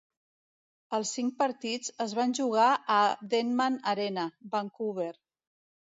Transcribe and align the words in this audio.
Els 0.97 1.09
cinc 1.17 1.35
partits 1.41 1.93
es 2.07 2.17
van 2.21 2.33
jugar 2.41 2.67
a 2.95 2.97
Denman 3.35 3.77
Arena, 3.95 4.29
Vancouver. 4.57 5.11